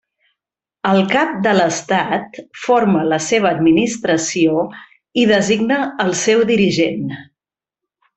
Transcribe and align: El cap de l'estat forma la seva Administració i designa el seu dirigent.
El 0.91 1.01
cap 1.11 1.33
de 1.47 1.51
l'estat 1.57 2.39
forma 2.61 3.03
la 3.11 3.19
seva 3.25 3.51
Administració 3.57 4.63
i 5.25 5.27
designa 5.33 5.79
el 6.07 6.11
seu 6.27 6.43
dirigent. 6.53 7.13